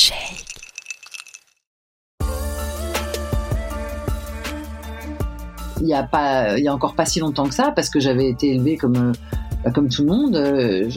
Shake. 0.00 0.46
Il 5.82 5.86
y 5.86 5.92
a 5.92 6.02
pas, 6.04 6.56
il 6.56 6.64
y 6.64 6.68
a 6.68 6.74
encore 6.74 6.94
pas 6.94 7.04
si 7.04 7.20
longtemps 7.20 7.46
que 7.46 7.54
ça, 7.54 7.70
parce 7.76 7.90
que 7.90 8.00
j'avais 8.00 8.30
été 8.30 8.54
élevée 8.54 8.78
comme 8.78 8.96
euh, 8.96 9.12
bah, 9.62 9.70
comme 9.72 9.90
tout 9.90 10.04
le 10.04 10.08
monde, 10.08 10.36
euh, 10.36 10.88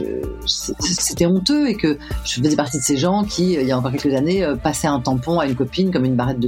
c'était 0.45 1.25
honteux 1.25 1.67
et 1.67 1.75
que 1.75 1.97
je 2.23 2.41
faisais 2.41 2.55
partie 2.55 2.77
de 2.77 2.83
ces 2.83 2.95
gens 2.95 3.25
qui, 3.25 3.55
il 3.55 3.67
y 3.67 3.73
a 3.73 3.77
encore 3.77 3.91
quelques 3.91 4.15
années, 4.15 4.41
euh, 4.41 4.55
passaient 4.55 4.87
un 4.87 5.01
tampon 5.01 5.39
à 5.39 5.47
une 5.47 5.55
copine 5.55 5.91
comme 5.91 6.05
une 6.05 6.15
barrette 6.15 6.39
de 6.39 6.47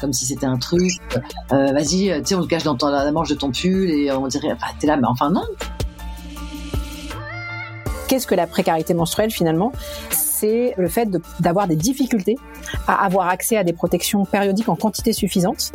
comme 0.00 0.12
si 0.12 0.24
c'était 0.24 0.46
un 0.46 0.58
truc. 0.58 0.92
Euh, 1.52 1.72
Vas-y, 1.72 2.12
tu 2.18 2.26
sais, 2.26 2.34
on 2.36 2.42
te 2.42 2.46
cache 2.46 2.62
dans 2.62 2.76
la 2.88 3.10
manche 3.10 3.30
de 3.30 3.34
ton 3.34 3.50
pull 3.50 3.90
et 3.90 4.12
on 4.12 4.28
dirait, 4.28 4.52
enfin, 4.52 4.68
t'es 4.78 4.86
là, 4.86 4.96
mais 4.96 5.08
enfin 5.08 5.30
non. 5.30 5.44
Qu'est-ce 8.06 8.28
que 8.28 8.36
la 8.36 8.46
précarité 8.46 8.94
menstruelle 8.94 9.32
finalement? 9.32 9.72
C'est 10.38 10.74
le 10.76 10.88
fait 10.88 11.08
d'avoir 11.40 11.66
des 11.66 11.76
difficultés 11.76 12.36
à 12.86 13.06
avoir 13.06 13.28
accès 13.28 13.56
à 13.56 13.64
des 13.64 13.72
protections 13.72 14.26
périodiques 14.26 14.68
en 14.68 14.76
quantité 14.76 15.14
suffisante 15.14 15.72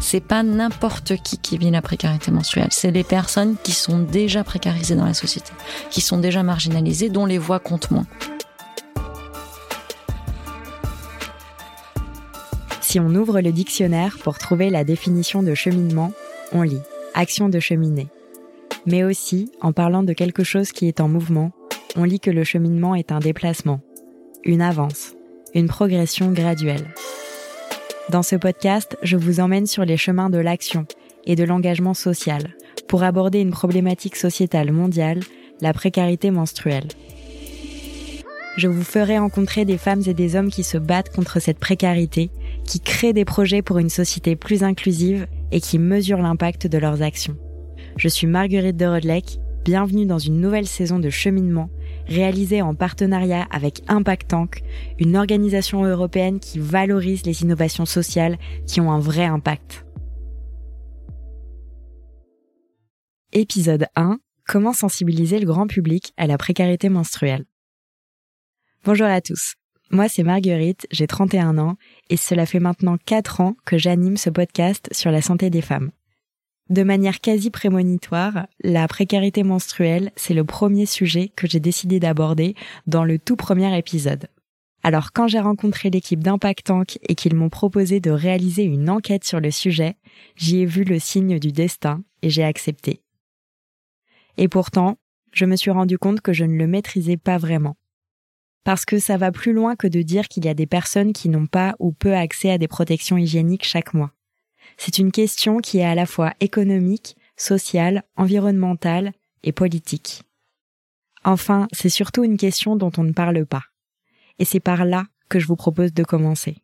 c'est 0.00 0.20
pas 0.20 0.44
n'importe 0.44 1.16
qui 1.16 1.38
qui 1.38 1.58
vit 1.58 1.70
la 1.70 1.82
précarité 1.82 2.30
menstruelle. 2.30 2.68
C'est 2.70 2.92
les 2.92 3.02
personnes 3.02 3.56
qui 3.64 3.72
sont 3.72 3.98
déjà 3.98 4.44
précarisées 4.44 4.94
dans 4.94 5.04
la 5.04 5.14
société, 5.14 5.50
qui 5.90 6.00
sont 6.00 6.18
déjà 6.18 6.44
marginalisées, 6.44 7.08
dont 7.08 7.26
les 7.26 7.38
voix 7.38 7.58
comptent 7.58 7.90
moins. 7.90 8.06
Si 12.80 13.00
on 13.00 13.08
ouvre 13.14 13.40
le 13.40 13.50
dictionnaire 13.50 14.16
pour 14.22 14.38
trouver 14.38 14.70
la 14.70 14.84
définition 14.84 15.42
de 15.42 15.54
cheminement, 15.54 16.12
on 16.52 16.62
lit 16.62 16.82
action 17.14 17.48
de 17.48 17.58
cheminer. 17.58 18.06
Mais 18.84 19.02
aussi, 19.02 19.50
en 19.60 19.72
parlant 19.72 20.04
de 20.04 20.12
quelque 20.12 20.44
chose 20.44 20.70
qui 20.70 20.86
est 20.86 21.00
en 21.00 21.08
mouvement, 21.08 21.50
on 21.96 22.04
lit 22.04 22.20
que 22.20 22.30
le 22.30 22.44
cheminement 22.44 22.94
est 22.94 23.10
un 23.10 23.20
déplacement, 23.20 23.80
une 24.44 24.60
avance, 24.60 25.14
une 25.54 25.66
progression 25.66 26.30
graduelle. 26.30 26.86
Dans 28.10 28.22
ce 28.22 28.36
podcast, 28.36 28.96
je 29.02 29.16
vous 29.16 29.40
emmène 29.40 29.66
sur 29.66 29.84
les 29.84 29.96
chemins 29.96 30.30
de 30.30 30.38
l'action 30.38 30.86
et 31.24 31.36
de 31.36 31.44
l'engagement 31.44 31.94
social 31.94 32.54
pour 32.86 33.02
aborder 33.02 33.40
une 33.40 33.50
problématique 33.50 34.16
sociétale 34.16 34.72
mondiale, 34.72 35.20
la 35.60 35.72
précarité 35.72 36.30
menstruelle. 36.30 36.88
Je 38.56 38.68
vous 38.68 38.84
ferai 38.84 39.18
rencontrer 39.18 39.64
des 39.64 39.76
femmes 39.76 40.02
et 40.06 40.14
des 40.14 40.36
hommes 40.36 40.50
qui 40.50 40.64
se 40.64 40.78
battent 40.78 41.14
contre 41.14 41.40
cette 41.40 41.58
précarité, 41.58 42.30
qui 42.64 42.80
créent 42.80 43.12
des 43.12 43.24
projets 43.24 43.62
pour 43.62 43.78
une 43.78 43.90
société 43.90 44.36
plus 44.36 44.62
inclusive 44.62 45.26
et 45.50 45.60
qui 45.60 45.78
mesurent 45.78 46.22
l'impact 46.22 46.66
de 46.66 46.78
leurs 46.78 47.02
actions. 47.02 47.36
Je 47.96 48.08
suis 48.08 48.26
Marguerite 48.26 48.76
de 48.76 48.86
Rodleck, 48.86 49.38
bienvenue 49.64 50.06
dans 50.06 50.18
une 50.18 50.40
nouvelle 50.40 50.66
saison 50.66 50.98
de 50.98 51.10
cheminement 51.10 51.68
réalisé 52.06 52.62
en 52.62 52.74
partenariat 52.74 53.46
avec 53.50 53.82
Impact 53.88 54.28
Tank, 54.28 54.62
une 54.98 55.16
organisation 55.16 55.84
européenne 55.84 56.40
qui 56.40 56.58
valorise 56.58 57.24
les 57.26 57.42
innovations 57.42 57.86
sociales 57.86 58.38
qui 58.66 58.80
ont 58.80 58.90
un 58.90 59.00
vrai 59.00 59.24
impact. 59.24 59.84
Épisode 63.32 63.86
1. 63.96 64.18
Comment 64.46 64.72
sensibiliser 64.72 65.40
le 65.40 65.46
grand 65.46 65.66
public 65.66 66.12
à 66.16 66.26
la 66.26 66.38
précarité 66.38 66.88
menstruelle 66.88 67.44
Bonjour 68.84 69.08
à 69.08 69.20
tous. 69.20 69.56
Moi, 69.90 70.08
c'est 70.08 70.22
Marguerite, 70.22 70.86
j'ai 70.90 71.06
31 71.06 71.58
ans, 71.58 71.76
et 72.10 72.16
cela 72.16 72.46
fait 72.46 72.60
maintenant 72.60 72.96
4 73.04 73.40
ans 73.40 73.56
que 73.64 73.78
j'anime 73.78 74.16
ce 74.16 74.30
podcast 74.30 74.88
sur 74.92 75.10
la 75.10 75.22
santé 75.22 75.50
des 75.50 75.62
femmes. 75.62 75.90
De 76.68 76.82
manière 76.82 77.20
quasi 77.20 77.50
prémonitoire, 77.50 78.48
la 78.60 78.88
précarité 78.88 79.44
menstruelle, 79.44 80.10
c'est 80.16 80.34
le 80.34 80.44
premier 80.44 80.84
sujet 80.84 81.30
que 81.36 81.46
j'ai 81.46 81.60
décidé 81.60 82.00
d'aborder 82.00 82.56
dans 82.88 83.04
le 83.04 83.20
tout 83.20 83.36
premier 83.36 83.76
épisode. 83.78 84.26
Alors 84.82 85.12
quand 85.12 85.28
j'ai 85.28 85.38
rencontré 85.38 85.90
l'équipe 85.90 86.22
d'Impact 86.22 86.66
Tank 86.66 86.98
et 87.08 87.14
qu'ils 87.14 87.36
m'ont 87.36 87.50
proposé 87.50 88.00
de 88.00 88.10
réaliser 88.10 88.64
une 88.64 88.90
enquête 88.90 89.24
sur 89.24 89.40
le 89.40 89.52
sujet, 89.52 89.96
j'y 90.34 90.60
ai 90.60 90.66
vu 90.66 90.82
le 90.82 90.98
signe 90.98 91.38
du 91.38 91.52
destin 91.52 92.02
et 92.22 92.30
j'ai 92.30 92.44
accepté. 92.44 93.00
Et 94.36 94.48
pourtant, 94.48 94.98
je 95.32 95.44
me 95.44 95.56
suis 95.56 95.70
rendu 95.70 95.98
compte 95.98 96.20
que 96.20 96.32
je 96.32 96.44
ne 96.44 96.56
le 96.56 96.66
maîtrisais 96.66 97.16
pas 97.16 97.38
vraiment. 97.38 97.76
Parce 98.64 98.84
que 98.84 98.98
ça 98.98 99.16
va 99.16 99.30
plus 99.30 99.52
loin 99.52 99.76
que 99.76 99.86
de 99.86 100.02
dire 100.02 100.26
qu'il 100.26 100.44
y 100.44 100.48
a 100.48 100.54
des 100.54 100.66
personnes 100.66 101.12
qui 101.12 101.28
n'ont 101.28 101.46
pas 101.46 101.76
ou 101.78 101.92
peu 101.92 102.14
accès 102.14 102.50
à 102.50 102.58
des 102.58 102.68
protections 102.68 103.16
hygiéniques 103.16 103.64
chaque 103.64 103.94
mois. 103.94 104.15
C'est 104.76 104.98
une 104.98 105.12
question 105.12 105.58
qui 105.58 105.78
est 105.78 105.84
à 105.84 105.94
la 105.94 106.06
fois 106.06 106.34
économique, 106.40 107.16
sociale, 107.36 108.02
environnementale 108.16 109.12
et 109.42 109.52
politique. 109.52 110.22
Enfin, 111.24 111.66
c'est 111.72 111.88
surtout 111.88 112.24
une 112.24 112.36
question 112.36 112.76
dont 112.76 112.92
on 112.96 113.04
ne 113.04 113.12
parle 113.12 113.46
pas. 113.46 113.64
Et 114.38 114.44
c'est 114.44 114.60
par 114.60 114.84
là 114.84 115.06
que 115.28 115.38
je 115.38 115.46
vous 115.46 115.56
propose 115.56 115.92
de 115.92 116.04
commencer. 116.04 116.58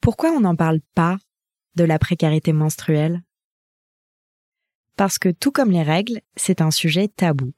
Pourquoi 0.00 0.30
on 0.30 0.40
n'en 0.40 0.56
parle 0.56 0.80
pas 0.94 1.18
de 1.74 1.84
la 1.84 1.98
précarité 1.98 2.52
menstruelle? 2.52 3.22
Parce 4.96 5.18
que 5.18 5.28
tout 5.28 5.52
comme 5.52 5.70
les 5.70 5.82
règles, 5.82 6.20
c'est 6.36 6.60
un 6.60 6.70
sujet 6.70 7.08
tabou. 7.08 7.52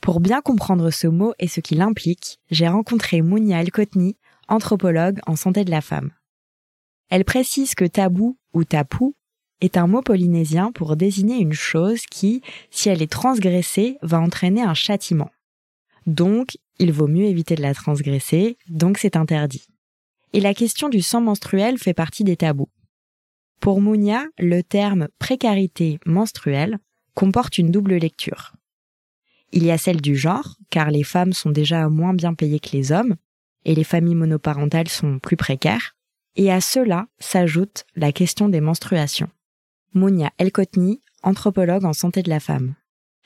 Pour 0.00 0.20
bien 0.20 0.42
comprendre 0.42 0.90
ce 0.90 1.06
mot 1.06 1.32
et 1.38 1.48
ce 1.48 1.60
qu'il 1.60 1.80
implique, 1.80 2.38
j'ai 2.50 2.68
rencontré 2.68 3.22
Mounia 3.22 3.62
El-Kotni, 3.62 4.16
anthropologue 4.48 5.20
en 5.26 5.36
santé 5.36 5.64
de 5.64 5.70
la 5.70 5.80
femme. 5.80 6.12
Elle 7.10 7.24
précise 7.24 7.74
que 7.74 7.84
tabou 7.84 8.38
ou 8.52 8.64
tapou 8.64 9.14
est 9.60 9.76
un 9.76 9.86
mot 9.86 10.02
polynésien 10.02 10.72
pour 10.72 10.96
désigner 10.96 11.36
une 11.36 11.52
chose 11.52 12.02
qui, 12.06 12.42
si 12.70 12.88
elle 12.88 13.02
est 13.02 13.10
transgressée, 13.10 13.98
va 14.02 14.20
entraîner 14.20 14.62
un 14.62 14.74
châtiment. 14.74 15.30
Donc, 16.06 16.58
il 16.78 16.92
vaut 16.92 17.06
mieux 17.06 17.24
éviter 17.24 17.54
de 17.54 17.62
la 17.62 17.74
transgresser, 17.74 18.58
donc 18.68 18.98
c'est 18.98 19.16
interdit. 19.16 19.66
Et 20.32 20.40
la 20.40 20.54
question 20.54 20.88
du 20.88 21.00
sang 21.00 21.20
menstruel 21.20 21.78
fait 21.78 21.94
partie 21.94 22.24
des 22.24 22.36
tabous. 22.36 22.68
Pour 23.60 23.80
Mounia, 23.80 24.26
le 24.38 24.62
terme 24.62 25.08
précarité 25.18 25.98
menstruelle 26.04 26.78
comporte 27.14 27.56
une 27.56 27.70
double 27.70 27.94
lecture. 27.94 28.52
Il 29.52 29.64
y 29.64 29.70
a 29.70 29.78
celle 29.78 30.00
du 30.00 30.16
genre, 30.16 30.56
car 30.68 30.90
les 30.90 31.04
femmes 31.04 31.32
sont 31.32 31.50
déjà 31.50 31.88
moins 31.88 32.12
bien 32.12 32.34
payées 32.34 32.58
que 32.58 32.76
les 32.76 32.90
hommes, 32.90 33.14
et 33.64 33.74
les 33.74 33.84
familles 33.84 34.16
monoparentales 34.16 34.88
sont 34.88 35.20
plus 35.20 35.36
précaires. 35.36 35.94
Et 36.36 36.50
à 36.50 36.60
cela 36.60 37.06
s'ajoute 37.18 37.84
la 37.94 38.12
question 38.12 38.48
des 38.48 38.60
menstruations. 38.60 39.30
Mounia 39.94 40.32
Elkotni, 40.38 41.00
anthropologue 41.22 41.84
en 41.84 41.92
santé 41.92 42.22
de 42.22 42.30
la 42.30 42.40
femme. 42.40 42.74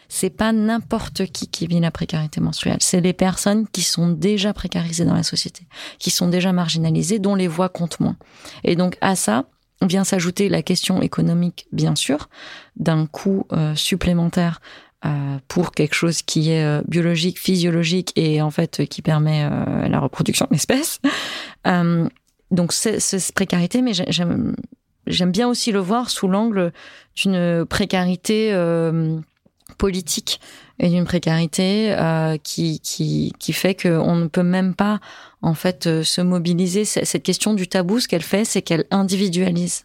C'est 0.08 0.30
pas 0.30 0.52
n'importe 0.52 1.26
qui 1.26 1.48
qui 1.48 1.66
vit 1.66 1.80
la 1.80 1.91
précarité 1.91 2.41
menstruelle. 2.41 2.78
C'est 2.80 3.00
les 3.00 3.12
personnes 3.12 3.66
qui 3.68 3.82
sont 3.82 4.08
déjà 4.08 4.54
précarisées 4.54 5.04
dans 5.04 5.14
la 5.14 5.22
société, 5.22 5.66
qui 5.98 6.10
sont 6.10 6.28
déjà 6.28 6.52
marginalisées, 6.52 7.18
dont 7.18 7.34
les 7.34 7.48
voix 7.48 7.68
comptent 7.68 8.00
moins. 8.00 8.16
Et 8.64 8.76
donc 8.76 8.97
à 9.00 9.16
ça 9.16 9.44
vient 9.82 10.04
s'ajouter 10.04 10.48
la 10.48 10.62
question 10.62 11.02
économique, 11.02 11.66
bien 11.72 11.94
sûr, 11.94 12.28
d'un 12.76 13.06
coût 13.06 13.47
euh, 13.52 13.74
supplémentaire 13.74 14.60
euh, 15.04 15.38
pour 15.47 15.72
quelque 15.72 15.94
chose 15.94 16.22
qui 16.22 16.50
est 16.50 16.64
euh, 16.64 16.82
biologique, 16.88 17.38
physiologique 17.38 18.12
et 18.16 18.42
en 18.42 18.50
fait 18.50 18.86
qui 18.86 19.02
permet 19.02 19.48
la 19.88 20.00
reproduction 20.00 20.47
de 20.47 20.54
l'espèce 20.54 21.00
donc 22.50 22.72
c'est 22.72 23.00
cette 23.00 23.32
précarité, 23.34 23.82
mais 23.82 23.92
j'aime 23.92 25.32
bien 25.32 25.48
aussi 25.48 25.72
le 25.72 25.81
voir 25.81 26.10
sous 26.10 26.28
l'angle 26.28 26.72
d'une 27.14 27.66
précarité 27.66 28.53
euh, 28.53 29.19
politique 29.76 30.41
et 30.78 30.88
d'une 30.88 31.04
précarité 31.04 31.92
euh, 31.92 32.36
qui, 32.38 32.81
qui, 32.81 33.32
qui 33.38 33.53
fait 33.53 33.75
qu'on 33.75 34.16
ne 34.16 34.26
peut 34.26 34.42
même 34.42 34.75
pas 34.75 35.00
en 35.42 35.54
fait 35.54 35.86
euh, 35.86 36.03
se 36.03 36.20
mobiliser. 36.20 36.84
Cette 36.84 37.22
question 37.22 37.54
du 37.54 37.69
tabou, 37.69 38.00
ce 38.00 38.09
qu'elle 38.09 38.22
fait, 38.22 38.44
c'est 38.44 38.62
qu'elle 38.62 38.84
individualise 38.91 39.84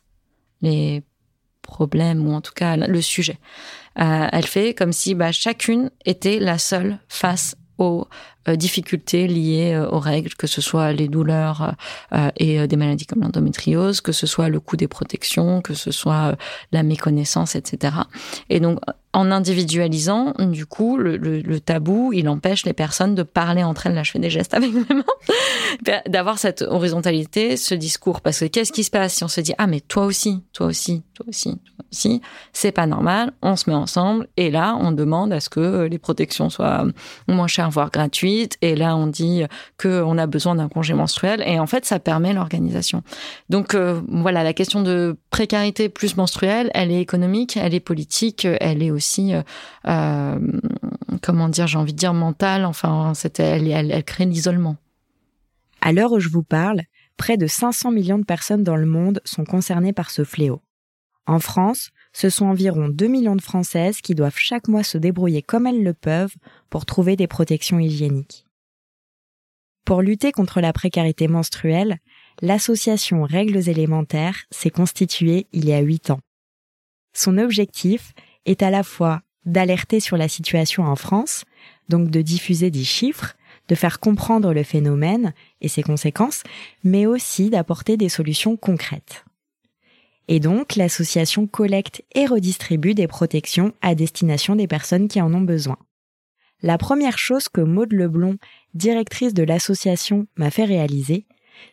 les 0.62 1.04
problèmes 1.62 2.28
ou 2.28 2.34
en 2.34 2.42
tout 2.42 2.54
cas 2.54 2.78
le 2.78 3.02
sujet. 3.02 3.40
Euh, 4.00 4.28
elle 4.32 4.46
fait 4.46 4.74
comme 4.74 4.94
si 4.94 5.16
bah, 5.16 5.32
chacune 5.32 5.92
était 6.06 6.40
la 6.40 6.58
seule 6.58 7.00
face 7.08 7.56
euh, 8.50 8.56
difficultés 8.56 9.28
liées 9.28 9.74
euh, 9.74 9.90
aux 9.90 10.00
règles, 10.00 10.34
que 10.34 10.48
ce 10.48 10.60
soit 10.60 10.92
les 10.92 11.08
douleurs 11.08 11.76
euh, 12.14 12.30
et 12.36 12.68
des 12.68 12.76
maladies 12.76 13.06
comme 13.06 13.22
l'endométriose, 13.22 14.02
que 14.02 14.12
ce 14.12 14.28
soit 14.28 14.50
le 14.50 14.60
coût 14.60 14.76
des 14.76 14.90
protections, 14.90 15.62
que 15.62 15.74
ce 15.74 15.92
soit 15.92 16.36
la 16.72 16.84
méconnaissance, 16.84 17.56
etc. 17.56 17.96
Et 18.50 18.60
donc, 18.60 18.80
en 19.14 19.30
individualisant, 19.30 20.34
du 20.40 20.66
coup, 20.66 20.98
le, 20.98 21.60
tabou, 21.60 22.12
il 22.14 22.28
empêche 22.28 22.66
les 22.66 22.74
personnes 22.74 23.14
de 23.14 23.22
parler 23.22 23.64
entre 23.64 23.86
elles. 23.86 23.94
Là, 23.94 24.02
je 24.02 24.12
fais 24.12 24.20
des 24.20 24.32
gestes 24.32 24.56
avec 24.56 24.74
mes 24.74 24.96
mains. 24.96 25.04
D'avoir 26.08 26.40
cette 26.40 26.64
horizontalité, 26.64 27.56
ce 27.56 27.76
discours. 27.76 28.22
Parce 28.22 28.40
que 28.40 28.46
qu'est-ce 28.46 28.72
qui 28.72 28.84
se 28.84 28.90
passe 28.90 29.14
si 29.14 29.24
on 29.24 29.28
se 29.28 29.40
dit, 29.42 29.54
ah, 29.60 29.68
mais 29.68 29.82
toi 29.82 30.06
aussi, 30.06 30.44
toi 30.52 30.66
aussi, 30.68 31.04
toi 31.14 31.26
aussi, 31.30 31.60
toi 31.76 31.86
aussi, 31.92 32.22
c'est 32.54 32.72
pas 32.72 32.88
normal, 32.88 33.34
on 33.44 33.56
se 33.56 33.70
met 33.70 33.76
ensemble, 33.76 34.28
et 34.36 34.50
là, 34.50 34.76
on 34.82 34.92
demande 34.92 35.32
à 35.32 35.40
ce 35.40 35.50
que 35.50 35.84
les 35.84 36.00
protections 36.00 36.50
soient 36.50 36.86
moins 37.28 37.48
chères, 37.48 37.70
voire 37.70 37.92
gratuites, 37.92 38.58
et 38.62 38.76
là, 38.76 38.96
on 38.96 39.06
dit 39.08 39.44
qu'on 39.80 40.18
a 40.18 40.26
besoin 40.26 40.56
d'un 40.56 40.70
congé 40.70 40.96
menstruel, 40.96 41.44
et 41.46 41.60
en 41.60 41.68
fait, 41.68 41.86
ça 41.86 42.00
permet 42.00 42.34
l'organisation. 42.34 43.04
Donc, 43.50 43.76
euh, 43.76 44.02
voilà, 44.08 44.44
la 44.44 44.54
question 44.54 44.82
de 44.82 45.16
précarité 45.30 45.88
plus 45.90 46.18
menstruelle, 46.18 46.72
elle 46.74 46.92
est 46.92 47.02
économique, 47.02 47.58
elle 47.58 47.76
est 47.76 47.80
politique, 47.80 48.48
elle 48.60 48.82
est 48.82 48.92
aussi 48.92 49.03
euh, 49.20 49.44
euh, 49.88 50.40
comment 51.22 51.50
dire, 51.50 51.68
j'ai 51.68 51.78
envie 51.78 51.94
de 51.94 51.98
dire 51.98 52.14
mentale. 52.14 52.66
Enfin, 52.66 53.14
c'était, 53.14 53.44
elle, 53.44 53.70
elle, 53.72 54.04
crée 54.04 54.26
l'isolement. 54.26 54.78
À 55.82 55.92
l'heure 55.92 56.12
où 56.12 56.20
je 56.20 56.30
vous 56.30 56.44
parle, 56.44 56.82
près 57.18 57.38
de 57.38 57.48
500 57.48 57.92
millions 57.92 58.18
de 58.18 58.26
personnes 58.26 58.64
dans 58.64 58.76
le 58.76 58.86
monde 58.86 59.22
sont 59.26 59.44
concernées 59.44 59.94
par 59.94 60.10
ce 60.10 60.24
fléau. 60.24 60.62
En 61.26 61.40
France, 61.40 61.92
ce 62.12 62.30
sont 62.30 62.46
environ 62.46 62.90
2 62.90 63.08
millions 63.08 63.36
de 63.36 63.42
Françaises 63.42 64.02
qui 64.02 64.16
doivent 64.16 64.38
chaque 64.38 64.68
mois 64.68 64.84
se 64.84 64.98
débrouiller 64.98 65.42
comme 65.42 65.68
elles 65.68 65.84
le 65.84 65.94
peuvent 65.94 66.36
pour 66.70 66.86
trouver 66.86 67.16
des 67.16 67.28
protections 67.28 67.80
hygiéniques. 67.80 68.46
Pour 69.86 70.02
lutter 70.02 70.32
contre 70.32 70.62
la 70.62 70.72
précarité 70.72 71.28
menstruelle, 71.28 71.98
l'association 72.42 73.24
Règles 73.24 73.70
élémentaires 73.70 74.46
s'est 74.52 74.70
constituée 74.70 75.48
il 75.52 75.66
y 75.66 75.74
a 75.74 75.80
8 75.80 76.12
ans. 76.12 76.20
Son 77.14 77.38
objectif 77.38 78.14
est 78.46 78.64
à 78.64 78.70
la 78.70 78.84
fois 78.84 79.22
d'alerter 79.46 80.00
sur 80.00 80.18
la 80.18 80.28
situation 80.28 80.84
en 80.84 80.96
France, 80.96 81.46
donc 81.90 82.10
de 82.10 82.22
diffuser 82.22 82.72
des 82.72 82.84
chiffres, 82.84 83.36
de 83.68 83.76
faire 83.76 84.00
comprendre 84.00 84.54
le 84.54 84.64
phénomène 84.64 85.34
et 85.62 85.68
ses 85.68 85.84
conséquences, 85.84 86.44
mais 86.84 87.06
aussi 87.06 87.50
d'apporter 87.50 87.98
des 87.98 88.10
solutions 88.10 88.58
concrètes. 88.58 89.26
Et 90.28 90.40
donc, 90.40 90.76
l'association 90.76 91.48
collecte 91.48 92.04
et 92.16 92.26
redistribue 92.26 92.94
des 92.94 93.08
protections 93.08 93.74
à 93.82 93.96
destination 93.96 94.56
des 94.56 94.68
personnes 94.68 95.08
qui 95.08 95.22
en 95.22 95.34
ont 95.34 95.42
besoin. 95.42 95.78
La 96.62 96.78
première 96.78 97.18
chose 97.18 97.50
que 97.50 97.60
Maude 97.60 97.92
Leblon, 97.92 98.38
directrice 98.74 99.34
de 99.34 99.44
l'association, 99.44 100.28
m'a 100.38 100.50
fait 100.50 100.64
réaliser, 100.64 101.26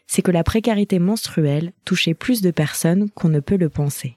c'est 0.08 0.23
que 0.23 0.32
la 0.32 0.43
précarité 0.43 0.99
menstruelle 0.99 1.73
touchait 1.84 2.14
plus 2.14 2.43
de 2.43 2.50
personnes 2.50 3.08
qu'on 3.11 3.28
ne 3.28 3.38
peut 3.38 3.56
le 3.56 3.69
penser. 3.69 4.16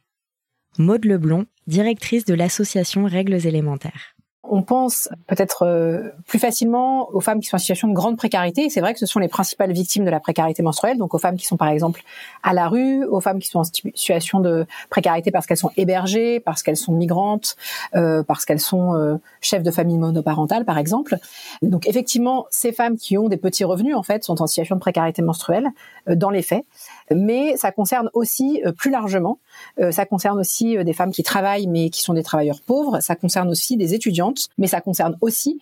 Maude 0.80 1.06
Leblon, 1.06 1.46
directrice 1.68 2.26
de 2.26 2.34
l'association 2.34 3.06
Règles 3.06 3.48
élémentaires 3.48 4.13
on 4.44 4.62
pense 4.62 5.10
peut-être 5.28 5.64
euh, 5.66 6.10
plus 6.28 6.38
facilement 6.38 7.10
aux 7.14 7.22
femmes 7.22 7.40
qui 7.40 7.48
sont 7.48 7.56
en 7.56 7.60
situation 7.60 7.88
de 7.88 7.94
grande 7.94 8.18
précarité. 8.18 8.70
C'est 8.70 8.82
vrai 8.82 8.94
que 8.94 9.00
ce 9.00 9.06
sont 9.06 9.20
les 9.20 9.30
principales 9.30 9.72
victimes 9.72 10.04
de 10.04 10.10
la 10.10 10.20
précarité 10.20 10.62
menstruelle, 10.62 10.98
donc 10.98 11.14
aux 11.14 11.18
femmes 11.18 11.38
qui 11.38 11.46
sont 11.46 11.56
par 11.56 11.70
exemple 11.70 12.02
à 12.44 12.54
la 12.54 12.68
rue, 12.68 13.06
aux 13.06 13.22
femmes 13.22 13.40
qui 13.40 13.48
sont 13.48 13.60
en 13.60 13.64
situation 13.64 14.42
de 14.42 14.66
précarité 14.90 15.32
parce 15.32 15.48
qu'elles 15.48 15.58
sont 15.58 15.72
hébergées, 15.78 16.42
parce 16.42 16.62
qu'elles 16.62 16.78
sont 16.78 16.92
migrantes, 16.92 17.56
euh, 17.96 18.22
parce 18.24 18.44
qu'elles 18.44 18.60
sont 18.60 18.94
euh, 18.96 19.16
chefs 19.40 19.64
de 19.64 19.72
famille 19.72 19.98
monoparentale 19.98 20.66
par 20.66 20.78
exemple. 20.78 21.18
Donc 21.62 21.88
effectivement, 21.88 22.46
ces 22.52 22.74
femmes 22.74 22.98
qui 22.98 23.18
ont 23.18 23.30
des 23.30 23.38
petits 23.38 23.64
revenus 23.64 23.96
en 23.96 24.04
fait 24.04 24.26
sont 24.26 24.42
en 24.42 24.48
situation 24.48 24.76
de 24.76 24.82
précarité 24.82 25.22
menstruelle 25.22 25.70
dans 26.06 26.30
les 26.30 26.42
faits 26.42 26.66
mais 27.12 27.58
ça 27.58 27.72
concerne 27.72 28.10
aussi 28.14 28.62
euh, 28.66 28.72
plus 28.72 28.92
largement, 28.92 29.40
euh, 29.80 29.92
ça 29.92 30.06
concerne 30.06 30.40
aussi 30.40 30.78
euh, 30.78 30.84
des 30.84 30.94
femmes 30.94 31.12
qui 31.12 31.24
travaillent 31.24 31.68
mais 31.68 31.90
qui 31.90 32.02
sont 32.02 32.14
des 32.14 32.24
travailleurs 32.24 32.62
pauvres, 32.66 33.00
ça 33.00 33.16
concerne 33.16 33.50
aussi 33.50 33.78
des 33.78 33.94
étudiantes, 33.94 34.33
mais 34.58 34.68
ça 34.68 34.82
concerne 34.82 35.18
aussi 35.22 35.60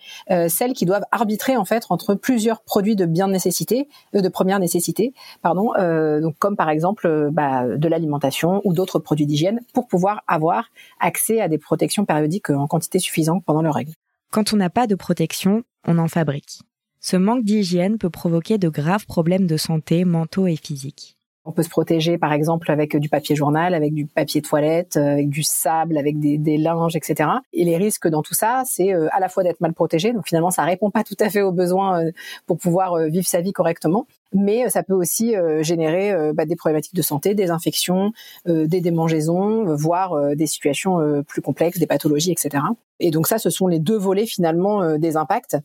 celles 0.48 0.72
qui 0.72 0.84
doivent 0.84 1.04
arbitrer 1.10 1.56
en 1.56 1.64
fait 1.64 1.84
entre 1.90 2.14
plusieurs 2.14 2.62
produits 2.62 2.96
de 2.96 3.06
bien 3.06 3.28
nécessité, 3.28 3.88
de 4.12 4.28
première 4.28 4.58
nécessité, 4.58 5.12
donc 5.44 6.38
comme 6.38 6.56
par 6.56 6.70
exemple 6.70 7.30
bah, 7.32 7.66
de 7.66 7.88
l'alimentation 7.88 8.60
ou 8.64 8.72
d'autres 8.72 8.98
produits 8.98 9.26
d'hygiène 9.26 9.60
pour 9.72 9.86
pouvoir 9.86 10.22
avoir 10.26 10.66
accès 11.00 11.40
à 11.40 11.48
des 11.48 11.58
protections 11.58 12.04
périodiques 12.04 12.50
en 12.50 12.66
quantité 12.66 12.98
suffisante 12.98 13.44
pendant 13.44 13.62
leurs 13.62 13.74
règles. 13.74 13.92
Quand 14.30 14.52
on 14.52 14.56
n'a 14.56 14.70
pas 14.70 14.86
de 14.86 14.94
protection, 14.94 15.62
on 15.86 15.98
en 15.98 16.08
fabrique. 16.08 16.60
Ce 17.00 17.16
manque 17.16 17.44
d'hygiène 17.44 17.98
peut 17.98 18.10
provoquer 18.10 18.58
de 18.58 18.68
graves 18.68 19.06
problèmes 19.06 19.46
de 19.46 19.56
santé 19.56 20.04
mentaux 20.04 20.46
et 20.46 20.56
physiques. 20.56 21.16
On 21.44 21.50
peut 21.50 21.64
se 21.64 21.68
protéger, 21.68 22.18
par 22.18 22.32
exemple, 22.32 22.70
avec 22.70 22.96
du 22.96 23.08
papier 23.08 23.34
journal, 23.34 23.74
avec 23.74 23.92
du 23.92 24.06
papier 24.06 24.42
toilette, 24.42 24.96
euh, 24.96 25.14
avec 25.14 25.28
du 25.28 25.42
sable, 25.42 25.98
avec 25.98 26.20
des, 26.20 26.38
des 26.38 26.56
linges, 26.56 26.94
etc. 26.94 27.30
Et 27.52 27.64
les 27.64 27.76
risques 27.76 28.06
dans 28.06 28.22
tout 28.22 28.34
ça, 28.34 28.62
c'est 28.64 28.94
euh, 28.94 29.08
à 29.10 29.18
la 29.18 29.28
fois 29.28 29.42
d'être 29.42 29.60
mal 29.60 29.72
protégé, 29.72 30.12
donc 30.12 30.28
finalement, 30.28 30.52
ça 30.52 30.62
répond 30.62 30.90
pas 30.90 31.02
tout 31.02 31.16
à 31.18 31.30
fait 31.30 31.42
aux 31.42 31.50
besoins 31.50 32.00
euh, 32.00 32.12
pour 32.46 32.58
pouvoir 32.58 32.96
vivre 33.08 33.26
sa 33.26 33.40
vie 33.40 33.52
correctement, 33.52 34.06
mais 34.32 34.70
ça 34.70 34.84
peut 34.84 34.94
aussi 34.94 35.34
générer 35.60 36.32
bah, 36.32 36.46
des 36.46 36.56
problématiques 36.56 36.94
de 36.94 37.02
santé, 37.02 37.34
des 37.34 37.50
infections, 37.50 38.12
des 38.46 38.80
démangeaisons, 38.80 39.74
voire 39.74 40.34
des 40.34 40.46
situations 40.46 41.22
plus 41.26 41.42
complexes, 41.42 41.78
des 41.78 41.86
pathologies, 41.86 42.32
etc. 42.32 42.64
Et 42.98 43.10
donc 43.10 43.26
ça, 43.26 43.38
ce 43.38 43.50
sont 43.50 43.66
les 43.66 43.78
deux 43.78 43.98
volets 43.98 44.24
finalement 44.24 44.96
des 44.96 45.16
impacts 45.18 45.58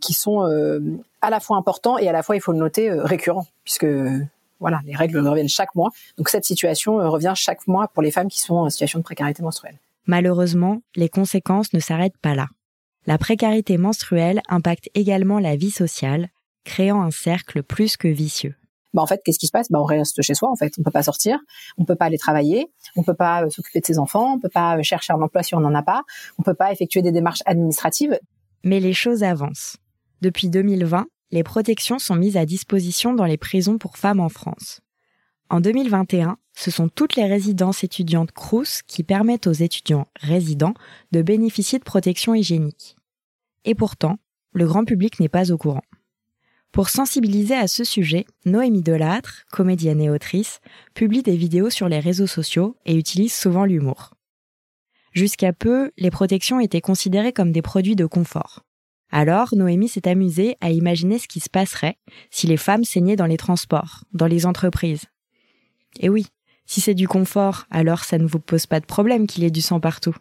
qui 0.00 0.12
sont 0.12 0.42
à 1.22 1.30
la 1.30 1.40
fois 1.40 1.56
importants 1.56 1.96
et 1.96 2.06
à 2.06 2.12
la 2.12 2.22
fois, 2.22 2.36
il 2.36 2.40
faut 2.40 2.52
le 2.52 2.58
noter, 2.58 2.90
récurrents, 2.90 3.46
puisque 3.64 3.86
voilà, 4.64 4.80
les 4.86 4.96
règles 4.96 5.18
reviennent 5.18 5.46
chaque 5.46 5.74
mois. 5.74 5.90
Donc 6.16 6.30
cette 6.30 6.46
situation 6.46 6.98
euh, 6.98 7.10
revient 7.10 7.34
chaque 7.36 7.66
mois 7.66 7.86
pour 7.88 8.02
les 8.02 8.10
femmes 8.10 8.28
qui 8.28 8.40
sont 8.40 8.54
en 8.54 8.70
situation 8.70 8.98
de 8.98 9.04
précarité 9.04 9.42
menstruelle. 9.42 9.78
Malheureusement, 10.06 10.80
les 10.96 11.10
conséquences 11.10 11.74
ne 11.74 11.80
s'arrêtent 11.80 12.16
pas 12.16 12.34
là. 12.34 12.46
La 13.06 13.18
précarité 13.18 13.76
menstruelle 13.76 14.40
impacte 14.48 14.88
également 14.94 15.38
la 15.38 15.54
vie 15.54 15.70
sociale, 15.70 16.30
créant 16.64 17.02
un 17.02 17.10
cercle 17.10 17.62
plus 17.62 17.98
que 17.98 18.08
vicieux. 18.08 18.54
Bah 18.94 19.02
en 19.02 19.06
fait, 19.06 19.20
qu'est-ce 19.22 19.38
qui 19.38 19.48
se 19.48 19.52
passe? 19.52 19.70
Bah 19.70 19.80
on 19.82 19.84
reste 19.84 20.22
chez 20.22 20.32
soi 20.32 20.50
en 20.50 20.56
fait. 20.56 20.72
On 20.78 20.82
peut 20.82 20.90
pas 20.90 21.02
sortir, 21.02 21.38
on 21.76 21.84
peut 21.84 21.96
pas 21.96 22.06
aller 22.06 22.16
travailler, 22.16 22.72
on 22.96 23.02
peut 23.02 23.12
pas 23.12 23.44
euh, 23.44 23.50
s'occuper 23.50 23.80
de 23.80 23.86
ses 23.86 23.98
enfants, 23.98 24.36
on 24.36 24.40
peut 24.40 24.48
pas 24.48 24.78
euh, 24.78 24.82
chercher 24.82 25.12
un 25.12 25.20
emploi 25.20 25.42
si 25.42 25.54
on 25.54 25.60
n'en 25.60 25.74
a 25.74 25.82
pas, 25.82 26.04
on 26.38 26.42
peut 26.42 26.54
pas 26.54 26.72
effectuer 26.72 27.02
des 27.02 27.12
démarches 27.12 27.42
administratives. 27.44 28.18
Mais 28.62 28.80
les 28.80 28.94
choses 28.94 29.24
avancent. 29.24 29.76
Depuis 30.22 30.48
2020, 30.48 31.04
les 31.30 31.42
protections 31.42 31.98
sont 31.98 32.16
mises 32.16 32.36
à 32.36 32.46
disposition 32.46 33.14
dans 33.14 33.24
les 33.24 33.36
prisons 33.36 33.78
pour 33.78 33.96
femmes 33.96 34.20
en 34.20 34.28
France. 34.28 34.80
En 35.50 35.60
2021, 35.60 36.38
ce 36.54 36.70
sont 36.70 36.88
toutes 36.88 37.16
les 37.16 37.26
résidences 37.26 37.84
étudiantes 37.84 38.32
CRUS 38.32 38.82
qui 38.86 39.02
permettent 39.02 39.46
aux 39.46 39.52
étudiants 39.52 40.08
résidents 40.20 40.74
de 41.12 41.22
bénéficier 41.22 41.78
de 41.78 41.84
protections 41.84 42.34
hygiéniques. 42.34 42.96
Et 43.64 43.74
pourtant, 43.74 44.18
le 44.52 44.66
grand 44.66 44.84
public 44.84 45.20
n'est 45.20 45.28
pas 45.28 45.52
au 45.52 45.58
courant. 45.58 45.84
Pour 46.72 46.88
sensibiliser 46.88 47.54
à 47.54 47.68
ce 47.68 47.84
sujet, 47.84 48.26
Noémie 48.46 48.82
Delattre, 48.82 49.44
comédienne 49.52 50.00
et 50.00 50.10
autrice, 50.10 50.60
publie 50.94 51.22
des 51.22 51.36
vidéos 51.36 51.70
sur 51.70 51.88
les 51.88 52.00
réseaux 52.00 52.26
sociaux 52.26 52.76
et 52.84 52.96
utilise 52.96 53.32
souvent 53.32 53.64
l'humour. 53.64 54.14
Jusqu'à 55.12 55.52
peu, 55.52 55.92
les 55.96 56.10
protections 56.10 56.58
étaient 56.58 56.80
considérées 56.80 57.32
comme 57.32 57.52
des 57.52 57.62
produits 57.62 57.94
de 57.94 58.06
confort. 58.06 58.64
Alors, 59.16 59.54
Noémie 59.54 59.88
s'est 59.88 60.08
amusée 60.08 60.56
à 60.60 60.72
imaginer 60.72 61.20
ce 61.20 61.28
qui 61.28 61.38
se 61.38 61.48
passerait 61.48 61.98
si 62.32 62.48
les 62.48 62.56
femmes 62.56 62.82
saignaient 62.82 63.14
dans 63.14 63.26
les 63.26 63.36
transports, 63.36 64.02
dans 64.12 64.26
les 64.26 64.44
entreprises. 64.44 65.04
Et 66.00 66.08
oui, 66.08 66.26
si 66.66 66.80
c'est 66.80 66.94
du 66.94 67.06
confort, 67.06 67.64
alors 67.70 68.02
ça 68.02 68.18
ne 68.18 68.26
vous 68.26 68.40
pose 68.40 68.66
pas 68.66 68.80
de 68.80 68.86
problème 68.86 69.28
qu'il 69.28 69.44
y 69.44 69.46
ait 69.46 69.52
du 69.52 69.60
sang 69.60 69.78
partout. 69.78 70.16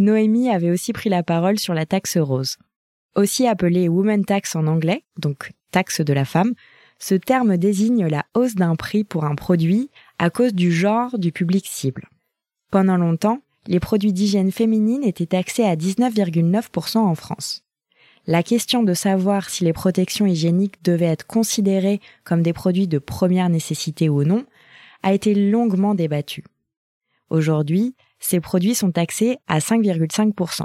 Noémie 0.00 0.50
avait 0.50 0.72
aussi 0.72 0.92
pris 0.92 1.10
la 1.10 1.22
parole 1.22 1.60
sur 1.60 1.74
la 1.74 1.86
taxe 1.86 2.16
rose. 2.16 2.56
Aussi 3.14 3.46
appelée 3.46 3.88
woman 3.88 4.24
tax 4.24 4.56
en 4.56 4.66
anglais, 4.66 5.04
donc 5.16 5.52
taxe 5.70 6.00
de 6.00 6.12
la 6.12 6.24
femme, 6.24 6.54
ce 6.98 7.14
terme 7.14 7.56
désigne 7.56 8.08
la 8.08 8.24
hausse 8.34 8.56
d'un 8.56 8.74
prix 8.74 9.04
pour 9.04 9.26
un 9.26 9.36
produit 9.36 9.90
à 10.18 10.30
cause 10.30 10.54
du 10.54 10.72
genre 10.72 11.20
du 11.20 11.30
public 11.30 11.68
cible. 11.68 12.08
Pendant 12.72 12.96
longtemps, 12.96 13.42
les 13.68 13.78
produits 13.78 14.12
d'hygiène 14.12 14.50
féminine 14.50 15.04
étaient 15.04 15.26
taxés 15.26 15.64
à 15.64 15.76
19,9% 15.76 16.98
en 16.98 17.14
France. 17.14 17.62
La 18.28 18.42
question 18.42 18.82
de 18.82 18.92
savoir 18.92 19.48
si 19.48 19.64
les 19.64 19.72
protections 19.72 20.26
hygiéniques 20.26 20.82
devaient 20.82 21.06
être 21.06 21.26
considérées 21.26 22.00
comme 22.24 22.42
des 22.42 22.52
produits 22.52 22.88
de 22.88 22.98
première 22.98 23.48
nécessité 23.48 24.08
ou 24.08 24.24
non 24.24 24.44
a 25.04 25.12
été 25.12 25.34
longuement 25.34 25.94
débattue. 25.94 26.44
Aujourd'hui, 27.30 27.94
ces 28.18 28.40
produits 28.40 28.74
sont 28.74 28.90
taxés 28.90 29.38
à 29.46 29.60
5,5%. 29.60 30.62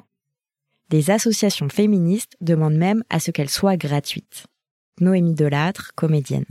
Des 0.90 1.12
associations 1.12 1.70
féministes 1.70 2.36
demandent 2.42 2.76
même 2.76 3.04
à 3.10 3.20
ce 3.20 3.30
qu'elles 3.30 3.50
soient 3.50 3.78
gratuites. 3.78 4.48
Noémie 5.00 5.36
Delattre, 5.36 5.92
comédienne. 5.96 6.46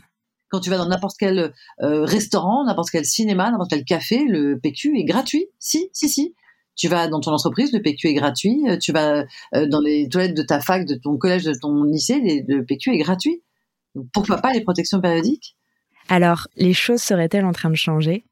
Quand 0.49 0.61
tu 0.61 0.71
vas 0.71 0.79
dans 0.79 0.89
n'importe 0.89 1.17
quel 1.19 1.53
euh, 1.83 2.05
restaurant, 2.05 2.65
n'importe 2.65 2.91
quel 2.91 3.05
cinéma, 3.05 3.51
n'importe 3.51 3.71
quel 3.71 3.85
café, 3.85 4.25
le 4.25 4.59
PQ 4.59 4.99
est 4.99 5.05
gratuit. 5.05 5.47
Si, 5.59 5.91
si, 5.93 6.09
si. 6.09 6.35
Tu 6.81 6.89
vas 6.89 7.09
dans 7.09 7.21
ton 7.21 7.33
entreprise, 7.33 7.75
le 7.75 7.83
PQ 7.83 8.09
est 8.09 8.15
gratuit. 8.15 8.65
Euh, 8.67 8.79
tu 8.79 8.91
vas 8.91 9.27
euh, 9.55 9.67
dans 9.67 9.83
les 9.83 10.09
toilettes 10.09 10.35
de 10.35 10.43
ta 10.43 10.61
fac, 10.61 10.87
de 10.87 10.95
ton 10.95 11.19
collège, 11.19 11.45
de 11.45 11.53
ton 11.53 11.85
lycée, 11.85 12.43
le 12.49 12.65
PQ 12.65 12.95
est 12.95 12.99
gratuit. 13.01 13.43
pourquoi 14.15 14.39
pas 14.39 14.55
les 14.55 14.63
protections 14.63 14.99
périodiques? 14.99 15.59
Alors, 16.09 16.49
les 16.57 16.73
choses 16.73 17.03
seraient-elles 17.03 17.45
en 17.45 17.53
train 17.53 17.69
de 17.69 17.75
changer? 17.75 18.25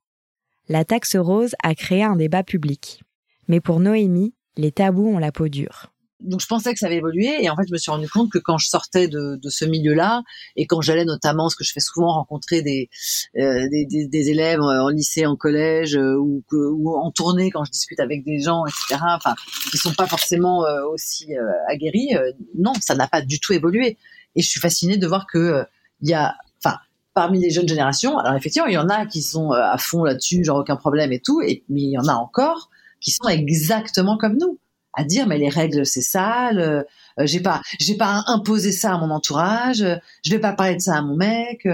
La 0.71 0.87
taxe 0.87 1.15
rose 1.15 1.57
a 1.63 1.75
créé 1.75 2.03
un 2.03 2.17
débat 2.17 2.43
public. 2.43 3.03
Mais 3.49 3.61
pour 3.61 3.81
Noémie, 3.81 4.33
les 4.57 4.73
tabous 4.73 5.09
ont 5.09 5.19
la 5.19 5.31
peau 5.31 5.49
dure 5.49 5.93
donc 6.21 6.41
je 6.41 6.47
pensais 6.47 6.73
que 6.73 6.79
ça 6.79 6.87
avait 6.87 6.97
évolué 6.97 7.45
et 7.45 7.49
en 7.49 7.57
fait 7.57 7.65
je 7.69 7.73
me 7.73 7.79
suis 7.79 7.91
rendu 7.91 8.09
compte 8.09 8.31
que 8.31 8.39
quand 8.39 8.59
je 8.59 8.69
sortais 8.69 9.07
de, 9.09 9.37
de 9.37 9.51
ce 9.51 9.65
milieu-là 9.65 10.23
et 10.57 10.67
quand 10.67 10.81
j'allais 10.81 11.05
notamment, 11.05 11.49
ce 11.49 11.57
que 11.57 11.65
je 11.65 11.73
fais 11.73 11.81
souvent, 11.81 12.13
rencontrer 12.13 12.63
des, 12.63 12.91
euh, 13.37 13.69
des, 13.69 13.87
des, 13.87 14.09
des, 14.09 14.31
élèves 14.31 14.61
en 14.61 14.89
lycée, 14.89 15.27
en 15.27 15.37
collège 15.37 15.97
euh, 15.97 16.17
ou, 16.17 16.43
ou, 16.53 16.97
en 16.97 17.11
tournée 17.13 17.51
quand 17.51 17.65
je 17.65 17.71
discute 17.71 18.01
avec 18.01 18.25
des 18.25 18.41
gens, 18.41 18.65
etc. 18.67 19.01
Enfin, 19.15 19.35
qui 19.71 19.79
sont 19.79 19.95
pas 19.95 20.07
forcément 20.07 20.65
euh, 20.65 20.85
aussi 20.93 21.29
aguerris. 21.69 22.11
non, 22.57 22.73
ça 22.81 22.95
n'a 22.95 23.07
pas 23.07 23.23
du 23.23 23.39
tout 23.39 23.53
évolué. 23.53 23.97
Et 24.35 24.43
je 24.43 24.49
suis 24.49 24.61
fascinée 24.61 24.97
de 24.97 25.07
voir 25.07 25.27
que 25.27 25.65
il 26.01 26.09
y 26.09 26.15
a, 26.15 26.37
enfin, 26.63 26.79
parmi 27.15 27.41
les 27.41 27.51
jeunes 27.51 27.69
générations, 27.69 28.19
alors 28.19 28.37
effectivement 28.37 28.69
il 28.69 28.75
y 28.75 28.79
en 28.79 28.89
a 28.89 29.07
qui 29.07 29.23
sont 29.23 29.51
à 29.53 29.77
fond 29.79 30.05
là-dessus, 30.05 30.45
genre 30.45 30.59
aucun 30.59 30.77
problème 30.77 31.13
et 31.13 31.21
tout, 31.21 31.41
et 31.41 31.65
mais 31.69 31.83
il 31.83 31.91
y 31.91 31.99
en 31.99 32.09
a 32.09 32.15
encore 32.15 32.71
qui 33.01 33.11
sont 33.13 33.29
exactement 33.29 34.17
comme 34.19 34.37
nous 34.37 34.59
à 34.99 35.05
dire 35.05 35.27
mais 35.29 35.39
les 35.39 35.49
règles 35.49 35.87
c'est 35.87 36.03
sale, 36.03 36.59
euh, 36.59 36.83
j'ai 37.25 37.41
pas 37.41 37.63
j'ai 37.79 37.97
pas 37.97 38.25
imposé 38.27 38.73
ça 38.73 38.95
à 38.95 38.99
mon 38.99 39.11
entourage, 39.11 39.85
je 40.25 40.31
vais 40.31 40.41
pas 40.41 40.53
parler 40.53 40.75
de 40.75 40.81
ça 40.81 40.97
à 40.97 41.03
mon 41.03 41.17
mec. 41.17 41.67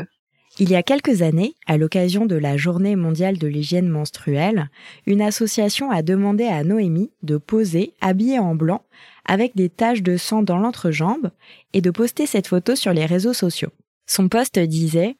Il 0.60 0.70
y 0.70 0.76
a 0.76 0.84
quelques 0.84 1.22
années, 1.22 1.56
à 1.66 1.76
l'occasion 1.76 2.26
de 2.26 2.36
la 2.36 2.56
Journée 2.56 2.94
mondiale 2.94 3.38
de 3.38 3.48
l'hygiène 3.48 3.88
menstruelle, 3.88 4.70
une 5.04 5.20
association 5.20 5.90
a 5.90 6.02
demandé 6.02 6.44
à 6.44 6.62
Noémie 6.62 7.10
de 7.24 7.38
poser 7.38 7.94
habillée 8.00 8.38
en 8.38 8.54
blanc 8.54 8.84
avec 9.24 9.56
des 9.56 9.68
taches 9.68 10.02
de 10.02 10.16
sang 10.16 10.42
dans 10.42 10.58
l'entrejambe 10.58 11.30
et 11.72 11.80
de 11.80 11.90
poster 11.90 12.26
cette 12.26 12.46
photo 12.46 12.76
sur 12.76 12.92
les 12.92 13.06
réseaux 13.06 13.32
sociaux. 13.32 13.72
Son 14.06 14.28
poste 14.28 14.60
disait 14.60 15.16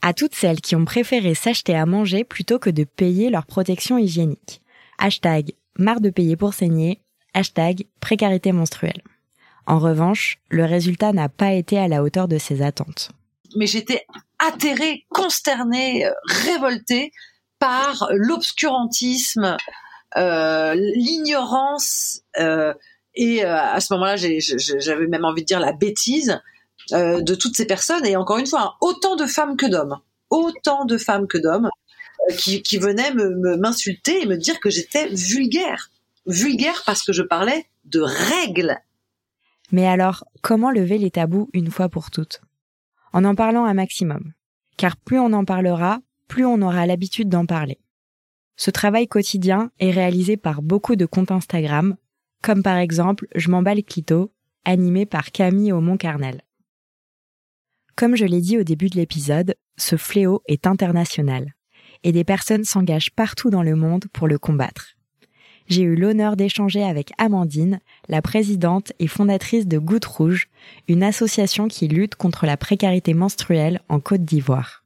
à 0.00 0.14
toutes 0.14 0.34
celles 0.34 0.60
qui 0.60 0.74
ont 0.74 0.84
préféré 0.84 1.34
s'acheter 1.34 1.76
à 1.76 1.86
manger 1.86 2.24
plutôt 2.24 2.58
que 2.58 2.70
de 2.70 2.82
payer 2.82 3.30
leur 3.30 3.46
protection 3.46 3.98
hygiénique. 3.98 4.62
Hashtag 4.98 5.52
marre 5.78 6.00
de 6.00 6.10
payer 6.10 6.36
pour 6.36 6.54
saigner. 6.54 7.01
Hashtag 7.34 7.86
précarité 8.00 8.52
menstruelle. 8.52 9.02
En 9.66 9.78
revanche, 9.78 10.38
le 10.48 10.64
résultat 10.64 11.12
n'a 11.12 11.28
pas 11.28 11.52
été 11.52 11.78
à 11.78 11.88
la 11.88 12.02
hauteur 12.02 12.28
de 12.28 12.38
ses 12.38 12.62
attentes. 12.62 13.10
Mais 13.56 13.66
j'étais 13.66 14.06
atterrée, 14.38 15.06
consternée, 15.08 16.06
euh, 16.06 16.12
révoltée 16.26 17.12
par 17.58 18.08
l'obscurantisme, 18.10 19.56
euh, 20.16 20.74
l'ignorance 20.74 22.20
euh, 22.38 22.74
et 23.14 23.44
à 23.44 23.78
ce 23.80 23.92
moment-là, 23.92 24.16
j'avais 24.16 25.06
même 25.06 25.26
envie 25.26 25.42
de 25.42 25.46
dire 25.46 25.60
la 25.60 25.72
bêtise 25.72 26.40
de 26.90 27.34
toutes 27.34 27.54
ces 27.54 27.66
personnes. 27.66 28.06
Et 28.06 28.16
encore 28.16 28.38
une 28.38 28.46
fois, 28.46 28.62
hein, 28.62 28.72
autant 28.80 29.16
de 29.16 29.26
femmes 29.26 29.58
que 29.58 29.66
d'hommes, 29.66 29.98
autant 30.30 30.86
de 30.86 30.96
femmes 30.96 31.26
que 31.28 31.36
d'hommes 31.36 31.68
qui, 32.38 32.62
qui, 32.62 32.78
venaient 32.78 33.12
me, 33.12 33.56
m'insulter 33.58 34.22
et 34.22 34.26
me 34.26 34.38
dire 34.38 34.60
que 34.60 34.70
j'étais 34.70 35.08
vulgaire. 35.08 35.91
Vulgaire 36.26 36.82
parce 36.86 37.02
que 37.02 37.12
je 37.12 37.22
parlais 37.22 37.66
de 37.84 38.00
règles. 38.00 38.78
Mais 39.72 39.86
alors, 39.86 40.24
comment 40.40 40.70
lever 40.70 40.98
les 40.98 41.10
tabous 41.10 41.48
une 41.52 41.70
fois 41.70 41.88
pour 41.88 42.10
toutes? 42.10 42.40
En 43.12 43.24
en 43.24 43.34
parlant 43.34 43.64
un 43.64 43.74
maximum. 43.74 44.32
Car 44.76 44.96
plus 44.96 45.18
on 45.18 45.32
en 45.32 45.44
parlera, 45.44 46.00
plus 46.28 46.46
on 46.46 46.62
aura 46.62 46.86
l'habitude 46.86 47.28
d'en 47.28 47.46
parler. 47.46 47.78
Ce 48.56 48.70
travail 48.70 49.08
quotidien 49.08 49.70
est 49.80 49.90
réalisé 49.90 50.36
par 50.36 50.62
beaucoup 50.62 50.94
de 50.94 51.06
comptes 51.06 51.30
Instagram, 51.30 51.96
comme 52.42 52.62
par 52.62 52.76
exemple 52.76 53.26
Je 53.34 53.50
m'emballe 53.50 53.82
clito, 53.82 54.32
animé 54.64 55.06
par 55.06 55.32
Camille 55.32 55.72
Aumont-Carnel. 55.72 56.42
Comme 57.96 58.16
je 58.16 58.24
l'ai 58.24 58.40
dit 58.40 58.58
au 58.58 58.62
début 58.62 58.88
de 58.88 58.96
l'épisode, 58.96 59.56
ce 59.76 59.96
fléau 59.96 60.42
est 60.46 60.66
international, 60.66 61.54
et 62.04 62.12
des 62.12 62.24
personnes 62.24 62.64
s'engagent 62.64 63.10
partout 63.10 63.50
dans 63.50 63.62
le 63.62 63.74
monde 63.74 64.04
pour 64.12 64.28
le 64.28 64.38
combattre. 64.38 64.96
J'ai 65.68 65.82
eu 65.82 65.96
l'honneur 65.96 66.36
d'échanger 66.36 66.82
avec 66.82 67.12
Amandine, 67.18 67.80
la 68.08 68.22
présidente 68.22 68.92
et 68.98 69.06
fondatrice 69.06 69.66
de 69.66 69.78
Goutte 69.78 70.04
Rouge, 70.04 70.48
une 70.88 71.02
association 71.02 71.68
qui 71.68 71.88
lutte 71.88 72.14
contre 72.14 72.46
la 72.46 72.56
précarité 72.56 73.14
menstruelle 73.14 73.80
en 73.88 74.00
Côte 74.00 74.24
d'Ivoire. 74.24 74.84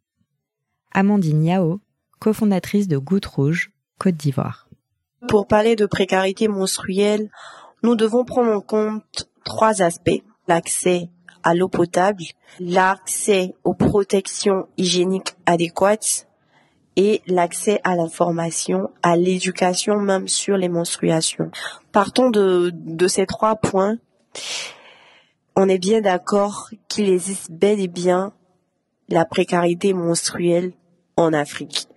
Amandine 0.93 1.45
Yao, 1.45 1.81
cofondatrice 2.19 2.89
de 2.89 2.99
Goutte 2.99 3.27
Rouge, 3.27 3.71
Côte 3.99 4.17
d'Ivoire. 4.17 4.69
Pour 5.29 5.47
parler 5.47 5.77
de 5.77 5.87
précarité 5.87 6.49
menstruelle, 6.49 7.31
nous 7.83 7.97
devons 7.97 8.25
prendre 8.25 8.53
en 8.53 8.61
compte 8.61 9.29
trois 9.45 9.83
aspects. 9.83 10.23
L'accès 10.49 11.09
à 11.43 11.55
l'eau 11.55 11.69
potable, 11.69 12.25
l'accès 12.59 13.55
aux 13.63 13.75
protections 13.75 14.67
hygiéniques 14.77 15.37
adéquates 15.47 16.26
et 16.97 17.23
l'accès 17.27 17.81
à 17.85 17.95
l'information, 17.95 18.91
à 19.03 19.17
l'éducation 19.17 20.01
même 20.01 20.29
sur 20.29 20.57
les 20.57 20.69
menstruations. 20.69 21.51
Partons 21.93 22.31
de, 22.31 22.73
ces 23.07 23.27
trois 23.27 23.57
points. 23.57 23.99
On 25.55 25.69
est 25.69 25.79
bien 25.79 26.01
d'accord 26.01 26.71
qu'il 26.89 27.09
existe 27.09 27.51
bel 27.51 27.81
et 27.81 27.89
bien 27.89 28.33
la 29.09 29.25
précarité 29.25 29.93
menstruelle 29.93 30.73
en 31.17 31.33
Afrique. 31.33 31.89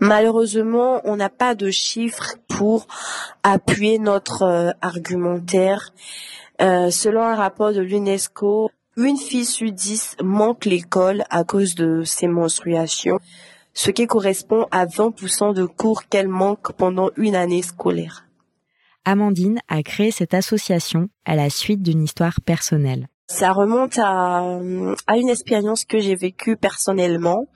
Malheureusement, 0.00 1.00
on 1.04 1.16
n'a 1.16 1.28
pas 1.28 1.54
de 1.54 1.70
chiffres 1.70 2.36
pour 2.48 2.86
appuyer 3.42 3.98
notre 3.98 4.42
euh, 4.42 4.70
argumentaire. 4.80 5.92
Euh, 6.60 6.90
selon 6.90 7.22
un 7.22 7.34
rapport 7.34 7.72
de 7.72 7.80
l'UNESCO, 7.80 8.70
une 8.96 9.16
fille 9.16 9.44
sur 9.44 9.70
dix 9.70 10.16
manque 10.22 10.64
l'école 10.64 11.24
à 11.30 11.44
cause 11.44 11.74
de 11.76 12.02
ses 12.04 12.26
menstruations, 12.26 13.18
ce 13.78 13.92
qui 13.92 14.08
correspond 14.08 14.66
à 14.72 14.86
20% 14.86 15.54
de 15.54 15.64
cours 15.64 16.08
qu'elle 16.08 16.26
manque 16.26 16.72
pendant 16.72 17.10
une 17.16 17.36
année 17.36 17.62
scolaire. 17.62 18.24
Amandine 19.04 19.60
a 19.68 19.84
créé 19.84 20.10
cette 20.10 20.34
association 20.34 21.10
à 21.24 21.36
la 21.36 21.48
suite 21.48 21.80
d'une 21.80 22.02
histoire 22.02 22.40
personnelle. 22.40 23.06
Ça 23.28 23.52
remonte 23.52 23.96
à, 23.98 24.58
à 25.06 25.16
une 25.16 25.28
expérience 25.28 25.84
que 25.84 26.00
j'ai 26.00 26.16
vécue 26.16 26.56
personnellement. 26.56 27.46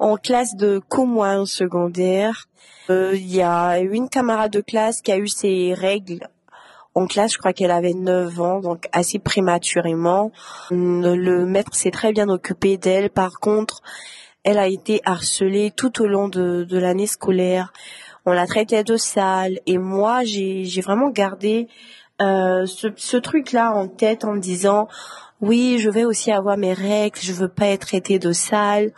En 0.00 0.16
classe 0.16 0.56
de 0.56 0.80
co 0.88 1.06
secondaire, 1.46 2.48
euh, 2.90 3.12
il 3.14 3.32
y 3.32 3.40
a 3.40 3.78
une 3.78 4.08
camarade 4.08 4.50
de 4.50 4.62
classe 4.62 5.00
qui 5.00 5.12
a 5.12 5.18
eu 5.18 5.28
ses 5.28 5.74
règles 5.74 6.28
en 6.94 7.06
classe, 7.06 7.32
je 7.32 7.38
crois 7.38 7.52
qu'elle 7.54 7.70
avait 7.70 7.94
9 7.94 8.40
ans, 8.40 8.60
donc 8.60 8.86
assez 8.92 9.18
prématurément. 9.18 10.30
Le 10.70 11.46
maître 11.46 11.74
s'est 11.74 11.90
très 11.90 12.12
bien 12.12 12.28
occupé 12.28 12.76
d'elle. 12.76 13.08
Par 13.08 13.40
contre, 13.40 13.80
elle 14.44 14.58
a 14.58 14.66
été 14.66 15.00
harcelée 15.04 15.72
tout 15.74 16.02
au 16.02 16.06
long 16.06 16.28
de, 16.28 16.66
l'année 16.70 17.06
scolaire. 17.06 17.72
On 18.26 18.32
la 18.32 18.46
traitait 18.46 18.84
de 18.84 18.96
sale. 18.96 19.58
Et 19.66 19.78
moi, 19.78 20.24
j'ai 20.24 20.80
vraiment 20.80 21.10
gardé 21.10 21.68
euh, 22.20 22.66
ce, 22.66 23.16
truc-là 23.16 23.72
en 23.72 23.88
tête 23.88 24.24
en 24.24 24.32
me 24.32 24.40
disant 24.40 24.88
oui, 25.40 25.78
je 25.80 25.90
vais 25.90 26.04
aussi 26.04 26.30
avoir 26.30 26.56
mes 26.56 26.72
règles, 26.72 27.18
je 27.20 27.32
veux 27.32 27.48
pas 27.48 27.66
être 27.66 27.86
traitée 27.86 28.20
de 28.20 28.32
sale. 28.32 28.92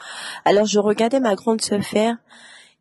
Alors 0.44 0.66
je 0.66 0.78
regardais 0.78 1.20
ma 1.20 1.34
grande 1.34 1.62
sœur 1.62 1.82
faire 1.82 2.16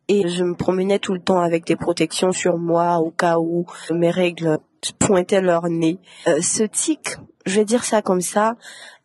et 0.07 0.27
je 0.27 0.43
me 0.43 0.55
promenais 0.55 0.99
tout 0.99 1.13
le 1.13 1.19
temps 1.19 1.39
avec 1.39 1.65
des 1.65 1.75
protections 1.75 2.31
sur 2.31 2.57
moi 2.57 2.97
au 2.97 3.11
cas 3.11 3.37
où 3.39 3.65
mes 3.91 4.11
règles 4.11 4.59
pointaient 4.99 5.41
leur 5.41 5.69
nez. 5.69 5.99
Euh, 6.27 6.41
ce 6.41 6.63
tic, 6.63 7.17
je 7.45 7.55
vais 7.55 7.65
dire 7.65 7.85
ça 7.85 8.01
comme 8.01 8.21
ça, 8.21 8.55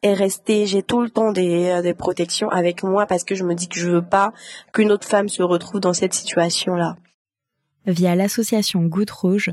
est 0.03 0.15
resté. 0.15 0.67
J'ai 0.67 0.83
tout 0.83 1.01
le 1.01 1.11
temps 1.11 1.33
des, 1.33 1.69
euh, 1.69 1.83
des 1.83 1.95
protections 1.95 2.49
avec 2.49 2.83
moi 2.83 3.07
parce 3.07 3.25
que 3.25 3.35
je 3.35 3.45
me 3.45 3.55
dis 3.55 3.69
que 3.69 3.79
je 3.79 3.91
veux 3.91 4.05
pas 4.05 4.33
qu'une 4.73 4.91
autre 4.91 5.07
femme 5.07 5.29
se 5.29 5.43
retrouve 5.43 5.81
dans 5.81 5.93
cette 5.93 6.15
situation-là. 6.15 6.97
Via 7.87 8.15
l'association 8.15 8.85
Goutte 8.85 9.11
Rouge, 9.11 9.51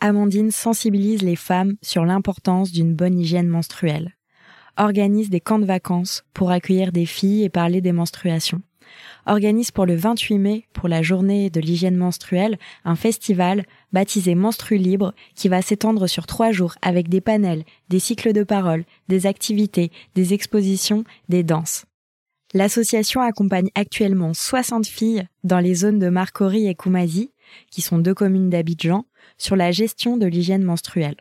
Amandine 0.00 0.50
sensibilise 0.50 1.22
les 1.22 1.36
femmes 1.36 1.76
sur 1.82 2.04
l'importance 2.04 2.72
d'une 2.72 2.94
bonne 2.94 3.18
hygiène 3.18 3.48
menstruelle, 3.48 4.16
organise 4.76 5.30
des 5.30 5.40
camps 5.40 5.58
de 5.58 5.64
vacances 5.64 6.24
pour 6.34 6.50
accueillir 6.50 6.92
des 6.92 7.06
filles 7.06 7.44
et 7.44 7.48
parler 7.48 7.80
des 7.80 7.92
menstruations, 7.92 8.60
organise 9.26 9.70
pour 9.70 9.86
le 9.86 9.94
28 9.94 10.38
mai, 10.38 10.64
pour 10.72 10.88
la 10.88 11.02
journée 11.02 11.50
de 11.50 11.60
l'hygiène 11.60 11.96
menstruelle, 11.96 12.58
un 12.84 12.96
festival 12.96 13.64
baptisé 13.92 14.34
Menstru 14.34 14.76
Libre 14.76 15.14
qui 15.34 15.48
va 15.48 15.62
s'étendre 15.62 16.06
sur 16.06 16.26
trois 16.26 16.52
jours 16.52 16.74
avec 16.82 17.08
des 17.08 17.20
panels, 17.20 17.64
des 17.88 17.98
cycles 17.98 18.32
de 18.32 18.44
parole, 18.44 18.84
des 19.08 19.26
activités, 19.26 19.90
des 20.14 20.34
expositions, 20.34 21.04
des 21.28 21.42
danses. 21.42 21.86
L'association 22.54 23.20
accompagne 23.20 23.70
actuellement 23.74 24.32
60 24.32 24.86
filles 24.86 25.26
dans 25.44 25.58
les 25.58 25.74
zones 25.74 25.98
de 25.98 26.08
Marcory 26.08 26.68
et 26.68 26.74
Koumazi, 26.74 27.30
qui 27.70 27.82
sont 27.82 27.98
deux 27.98 28.14
communes 28.14 28.50
d'Abidjan, 28.50 29.04
sur 29.38 29.56
la 29.56 29.72
gestion 29.72 30.16
de 30.16 30.26
l'hygiène 30.26 30.62
menstruelle. 30.62 31.16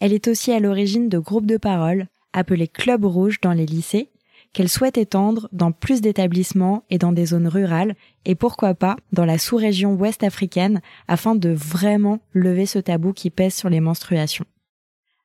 Elle 0.00 0.12
est 0.12 0.28
aussi 0.28 0.52
à 0.52 0.60
l'origine 0.60 1.08
de 1.08 1.18
groupes 1.18 1.46
de 1.46 1.56
parole, 1.56 2.06
appelés 2.32 2.68
Clubs 2.68 3.04
Rouges 3.04 3.40
dans 3.40 3.52
les 3.52 3.66
lycées, 3.66 4.10
qu'elle 4.56 4.70
souhaite 4.70 4.96
étendre 4.96 5.50
dans 5.52 5.70
plus 5.70 6.00
d'établissements 6.00 6.82
et 6.88 6.96
dans 6.96 7.12
des 7.12 7.26
zones 7.26 7.46
rurales 7.46 7.94
et 8.24 8.34
pourquoi 8.34 8.72
pas 8.72 8.96
dans 9.12 9.26
la 9.26 9.36
sous-région 9.36 9.92
ouest 9.92 10.22
africaine 10.22 10.80
afin 11.08 11.34
de 11.34 11.50
vraiment 11.50 12.20
lever 12.32 12.64
ce 12.64 12.78
tabou 12.78 13.12
qui 13.12 13.28
pèse 13.28 13.52
sur 13.52 13.68
les 13.68 13.80
menstruations. 13.80 14.46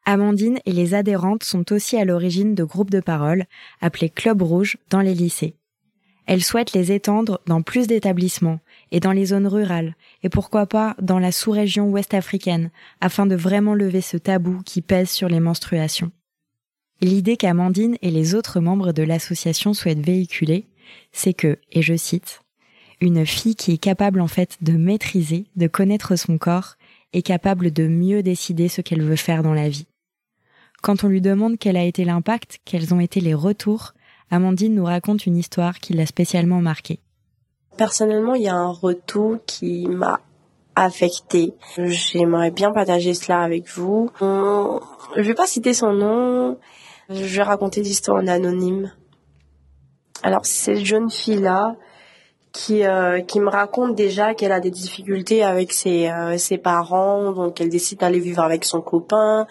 Amandine 0.03 0.59
et 0.65 0.73
les 0.73 0.93
adhérentes 0.95 1.45
sont 1.45 1.71
aussi 1.71 1.95
à 1.95 2.03
l'origine 2.03 2.55
de 2.55 2.65
groupes 2.65 2.89
de 2.89 2.99
parole 2.99 3.45
appelés 3.79 4.09
Club 4.09 4.41
Rouge 4.41 4.75
dans 4.89 4.99
les 4.99 5.13
lycées. 5.13 5.55
Elle 6.25 6.43
souhaite 6.43 6.73
les 6.73 6.91
étendre 6.91 7.39
dans 7.47 7.61
plus 7.61 7.87
d'établissements 7.87 8.59
et 8.91 8.99
dans 8.99 9.13
les 9.13 9.27
zones 9.27 9.47
rurales 9.47 9.95
et 10.23 10.29
pourquoi 10.29 10.65
pas 10.65 10.93
dans 11.01 11.19
la 11.19 11.31
sous-région 11.31 11.87
ouest 11.87 12.13
africaine 12.13 12.69
afin 12.99 13.25
de 13.25 13.35
vraiment 13.35 13.75
lever 13.75 14.01
ce 14.01 14.17
tabou 14.17 14.61
qui 14.65 14.81
pèse 14.81 15.09
sur 15.09 15.29
les 15.29 15.39
menstruations. 15.39 16.11
L'idée 17.01 17.35
qu'Amandine 17.35 17.97
et 18.03 18.11
les 18.11 18.35
autres 18.35 18.59
membres 18.59 18.91
de 18.91 19.01
l'association 19.01 19.73
souhaitent 19.73 20.05
véhiculer, 20.05 20.67
c'est 21.11 21.33
que, 21.33 21.57
et 21.71 21.81
je 21.81 21.95
cite, 21.95 22.41
une 22.99 23.25
fille 23.25 23.55
qui 23.55 23.73
est 23.73 23.79
capable 23.79 24.21
en 24.21 24.27
fait 24.27 24.57
de 24.61 24.73
maîtriser, 24.73 25.47
de 25.55 25.65
connaître 25.65 26.15
son 26.15 26.37
corps, 26.37 26.75
est 27.13 27.23
capable 27.23 27.71
de 27.71 27.87
mieux 27.87 28.21
décider 28.21 28.67
ce 28.67 28.81
qu'elle 28.81 29.01
veut 29.01 29.15
faire 29.15 29.41
dans 29.41 29.55
la 29.55 29.67
vie. 29.67 29.87
Quand 30.83 31.03
on 31.03 31.07
lui 31.07 31.21
demande 31.21 31.57
quel 31.57 31.75
a 31.75 31.83
été 31.83 32.05
l'impact, 32.05 32.59
quels 32.65 32.93
ont 32.93 32.99
été 32.99 33.19
les 33.19 33.33
retours, 33.33 33.93
Amandine 34.29 34.75
nous 34.75 34.85
raconte 34.85 35.25
une 35.25 35.37
histoire 35.37 35.79
qui 35.79 35.93
l'a 35.93 36.05
spécialement 36.05 36.61
marquée. 36.61 36.99
Personnellement, 37.77 38.35
il 38.35 38.43
y 38.43 38.47
a 38.47 38.55
un 38.55 38.71
retour 38.71 39.39
qui 39.47 39.87
m'a 39.87 40.19
affecté. 40.75 41.53
J'aimerais 41.77 42.51
bien 42.51 42.71
partager 42.71 43.13
cela 43.13 43.41
avec 43.41 43.67
vous. 43.69 44.11
Je 44.21 45.21
vais 45.21 45.33
pas 45.33 45.47
citer 45.47 45.73
son 45.73 45.93
nom. 45.93 46.57
Je 47.09 47.37
vais 47.37 47.43
raconter 47.43 47.81
l'histoire 47.81 48.21
en 48.21 48.27
anonyme. 48.27 48.91
Alors, 50.23 50.45
cette 50.45 50.85
jeune 50.85 51.09
fille-là, 51.09 51.75
qui 52.51 52.85
euh, 52.85 53.21
qui 53.21 53.39
me 53.39 53.49
raconte 53.49 53.95
déjà 53.95 54.33
qu'elle 54.33 54.51
a 54.51 54.59
des 54.59 54.71
difficultés 54.71 55.43
avec 55.43 55.71
ses 55.71 56.09
euh, 56.09 56.37
ses 56.37 56.57
parents, 56.57 57.31
donc 57.31 57.61
elle 57.61 57.69
décide 57.69 57.99
d'aller 57.99 58.19
vivre 58.19 58.41
avec 58.41 58.65
son 58.65 58.81
copain. 58.81 59.47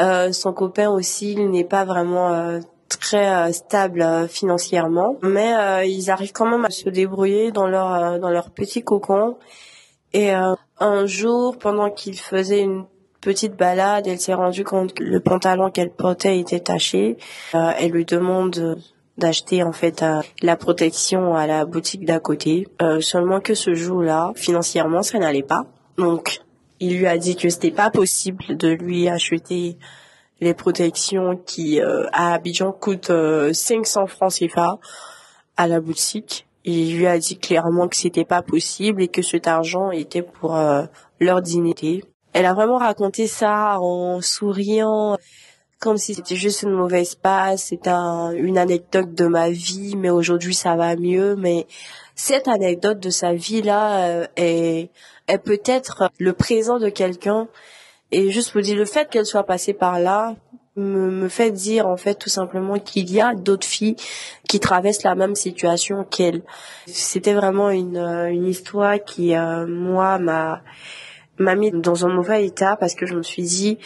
Euh, 0.00 0.32
son 0.32 0.52
copain 0.52 0.90
aussi, 0.90 1.32
il 1.32 1.50
n'est 1.50 1.64
pas 1.64 1.84
vraiment 1.84 2.60
très 2.88 3.52
stable 3.52 4.28
financièrement, 4.28 5.16
mais 5.22 5.88
ils 5.88 6.10
arrivent 6.10 6.32
quand 6.32 6.46
même 6.46 6.64
à 6.64 6.70
se 6.70 6.88
débrouiller 6.88 7.52
dans 7.52 7.66
leur 7.66 8.18
dans 8.18 8.30
leur 8.30 8.50
petit 8.50 8.82
cocon. 8.82 9.36
Et 10.12 10.32
un 10.32 11.06
jour, 11.06 11.58
pendant 11.58 11.90
qu'il 11.90 12.18
faisait 12.18 12.60
une 12.60 12.86
petite 13.24 13.56
balade, 13.56 14.06
elle 14.06 14.20
s'est 14.20 14.34
rendue 14.34 14.64
compte 14.64 14.94
que 14.94 15.02
le 15.02 15.18
pantalon 15.20 15.70
qu'elle 15.70 15.90
portait 15.90 16.38
était 16.38 16.60
taché. 16.60 17.16
elle 17.52 17.90
lui 17.90 18.04
demande 18.04 18.76
d'acheter 19.18 19.62
en 19.62 19.72
fait 19.72 20.02
euh, 20.02 20.20
la 20.42 20.56
protection 20.56 21.34
à 21.34 21.46
la 21.46 21.64
boutique 21.64 22.04
d'à 22.04 22.20
côté. 22.20 22.66
Euh, 22.82 23.00
seulement 23.00 23.40
que 23.40 23.54
ce 23.54 23.74
jour-là, 23.74 24.32
financièrement, 24.34 25.02
ça 25.02 25.18
n'allait 25.18 25.42
pas. 25.42 25.66
Donc, 25.98 26.40
il 26.80 26.98
lui 26.98 27.06
a 27.06 27.16
dit 27.18 27.36
que 27.36 27.48
c'était 27.48 27.70
pas 27.70 27.90
possible 27.90 28.56
de 28.56 28.68
lui 28.68 29.08
acheter 29.08 29.76
les 30.40 30.54
protections 30.54 31.36
qui 31.36 31.80
euh, 31.80 32.06
à 32.12 32.34
Abidjan 32.34 32.72
coûtent 32.72 33.12
500 33.52 34.06
francs 34.06 34.32
CFA 34.32 34.78
à 35.56 35.68
la 35.68 35.80
boutique. 35.80 36.46
Il 36.64 36.96
lui 36.96 37.06
a 37.06 37.18
dit 37.18 37.38
clairement 37.38 37.88
que 37.88 37.96
c'était 37.96 38.24
pas 38.24 38.42
possible 38.42 39.02
et 39.02 39.08
que 39.08 39.22
cet 39.22 39.46
argent 39.46 39.90
était 39.90 40.22
pour 40.22 40.58
leur 41.20 41.42
dignité. 41.42 42.02
Elle 42.34 42.44
a 42.44 42.52
vraiment 42.52 42.76
raconté 42.76 43.26
ça 43.26 43.80
en 43.80 44.20
souriant 44.20 45.16
comme 45.84 45.98
si 45.98 46.14
c'était 46.14 46.36
juste 46.36 46.62
une 46.62 46.70
mauvaise 46.70 47.14
passe, 47.14 47.64
c'est 47.64 47.86
une 47.88 48.56
anecdote 48.56 49.12
de 49.12 49.26
ma 49.26 49.50
vie, 49.50 49.96
mais 49.96 50.08
aujourd'hui 50.08 50.54
ça 50.54 50.76
va 50.76 50.96
mieux. 50.96 51.36
Mais 51.36 51.66
cette 52.14 52.48
anecdote 52.48 53.00
de 53.00 53.10
sa 53.10 53.34
vie 53.34 53.60
là 53.60 54.06
euh, 54.06 54.26
est, 54.36 54.88
est 55.28 55.38
peut-être 55.38 56.10
le 56.18 56.32
présent 56.32 56.78
de 56.78 56.88
quelqu'un. 56.88 57.48
Et 58.12 58.30
juste 58.30 58.52
pour 58.52 58.62
dire 58.62 58.76
le 58.76 58.86
fait 58.86 59.10
qu'elle 59.10 59.26
soit 59.26 59.44
passée 59.44 59.74
par 59.74 60.00
là 60.00 60.36
me, 60.76 61.10
me 61.10 61.28
fait 61.28 61.50
dire 61.50 61.86
en 61.86 61.98
fait 61.98 62.14
tout 62.14 62.30
simplement 62.30 62.78
qu'il 62.78 63.10
y 63.12 63.20
a 63.20 63.34
d'autres 63.34 63.66
filles 63.66 63.96
qui 64.48 64.60
traversent 64.60 65.02
la 65.02 65.14
même 65.14 65.34
situation 65.34 66.04
qu'elle. 66.04 66.42
C'était 66.86 67.34
vraiment 67.34 67.68
une, 67.68 67.98
euh, 67.98 68.30
une 68.30 68.46
histoire 68.46 69.02
qui 69.04 69.36
euh, 69.36 69.66
moi 69.66 70.18
m'a 70.18 70.62
m'a 71.38 71.54
mis 71.54 71.70
dans 71.70 72.06
un 72.06 72.12
mauvais 72.12 72.46
état 72.46 72.76
parce 72.76 72.94
que 72.94 73.06
je 73.06 73.14
me 73.14 73.22
suis 73.22 73.42
dit 73.42 73.78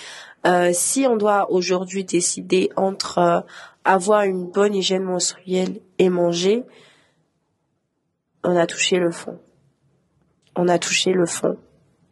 euh, 0.46 0.70
si 0.72 1.06
on 1.06 1.16
doit 1.16 1.50
aujourd'hui 1.50 2.04
décider 2.04 2.70
entre 2.76 3.18
euh, 3.18 3.40
avoir 3.84 4.22
une 4.22 4.46
bonne 4.46 4.74
hygiène 4.74 5.02
menstruelle 5.02 5.80
et 5.98 6.08
manger, 6.08 6.64
on 8.44 8.56
a 8.56 8.66
touché 8.66 8.98
le 8.98 9.10
fond. 9.10 9.38
On 10.54 10.68
a 10.68 10.78
touché 10.78 11.12
le 11.12 11.26
fond. 11.26 11.56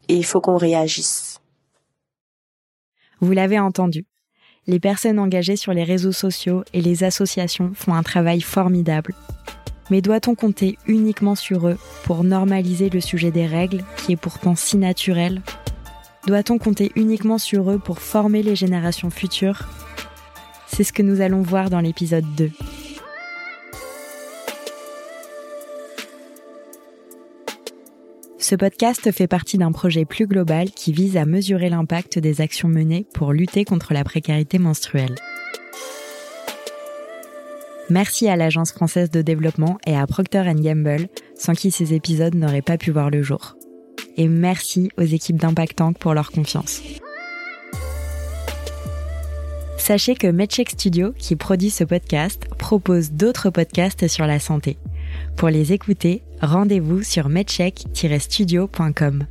Et 0.09 0.17
il 0.17 0.25
faut 0.25 0.41
qu'on 0.41 0.57
réagisse. 0.57 1.41
Vous 3.21 3.33
l'avez 3.33 3.59
entendu. 3.59 4.07
Les 4.67 4.81
personnes 4.81 5.19
engagées 5.19 5.57
sur 5.57 5.73
les 5.73 5.85
réseaux 5.85 6.13
sociaux 6.13 6.65
et 6.73 6.81
les 6.81 7.05
associations 7.05 7.73
font 7.75 7.95
un 7.95 8.03
travail 8.03 8.41
formidable. 8.41 9.15
Mais 9.91 10.01
doit-on 10.01 10.35
compter 10.35 10.79
uniquement 10.87 11.35
sur 11.35 11.69
eux 11.69 11.79
pour 12.05 12.25
normaliser 12.25 12.91
le 12.91 13.01
sujet 13.01 13.31
des 13.31 13.47
règles, 13.47 13.85
qui 13.97 14.13
est 14.13 14.17
pourtant 14.17 14.57
si 14.57 14.77
naturel? 14.77 15.43
Doit-on 16.27 16.59
compter 16.59 16.91
uniquement 16.97 17.39
sur 17.39 17.71
eux 17.71 17.79
pour 17.79 18.01
former 18.01 18.43
les 18.43 18.57
générations 18.57 19.11
futures? 19.11 19.69
C'est 20.67 20.83
ce 20.83 20.93
que 20.93 21.03
nous 21.03 21.21
allons 21.21 21.43
voir 21.43 21.71
dans 21.71 21.81
l'épisode 21.81 22.27
2. 22.37 22.51
Ce 28.39 28.55
podcast 28.55 29.11
fait 29.11 29.27
partie 29.27 29.59
d'un 29.59 29.73
projet 29.73 30.05
plus 30.05 30.27
global 30.27 30.71
qui 30.71 30.93
vise 30.93 31.17
à 31.17 31.25
mesurer 31.25 31.69
l'impact 31.69 32.19
des 32.21 32.41
actions 32.41 32.69
menées 32.69 33.07
pour 33.13 33.33
lutter 33.33 33.65
contre 33.65 33.93
la 33.93 34.05
précarité 34.05 34.59
menstruelle. 34.59 35.17
Merci 37.89 38.29
à 38.29 38.37
l'Agence 38.37 38.73
française 38.73 39.11
de 39.11 39.23
développement 39.23 39.79
et 39.87 39.97
à 39.97 40.07
Procter 40.07 40.43
Gamble, 40.57 41.09
sans 41.37 41.55
qui 41.55 41.71
ces 41.71 41.95
épisodes 41.95 42.35
n'auraient 42.35 42.63
pas 42.63 42.79
pu 42.79 42.91
voir 42.91 43.11
le 43.11 43.23
jour 43.23 43.57
et 44.17 44.29
merci 44.29 44.91
aux 44.97 45.03
équipes 45.03 45.37
d'Impact 45.37 45.77
Tank 45.77 45.99
pour 45.99 46.15
leur 46.15 46.31
confiance. 46.31 46.81
Sachez 49.77 50.15
que 50.15 50.27
MedCheck 50.27 50.71
Studio, 50.71 51.13
qui 51.17 51.37
produit 51.37 51.71
ce 51.71 51.85
podcast, 51.85 52.49
propose 52.59 53.13
d'autres 53.13 53.51
podcasts 53.51 54.09
sur 54.09 54.27
la 54.27 54.41
santé. 54.41 54.79
Pour 55.37 55.49
les 55.49 55.73
écouter, 55.73 56.25
rendez-vous 56.41 57.05
sur 57.05 57.29
medcheck-studio.com. 57.29 59.27